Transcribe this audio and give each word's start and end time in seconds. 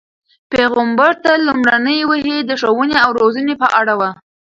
پیغمبر 0.51 1.11
ته 1.23 1.31
لومړنۍ 1.47 1.99
وحی 2.09 2.37
د 2.43 2.51
ښوونې 2.61 2.97
او 3.05 3.09
روزنې 3.21 3.55
په 3.61 3.67
اړه 3.79 3.93
وه. 3.99 4.09